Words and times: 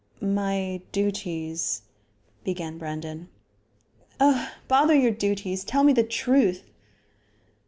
"My 0.23 0.81
duties," 0.91 1.83
began 2.43 2.79
Brandon. 2.79 3.29
"Oh! 4.19 4.49
bother 4.67 4.95
your 4.95 5.11
duties. 5.11 5.63
Tell 5.63 5.83
me 5.83 5.93
the 5.93 6.01
truth." 6.01 6.63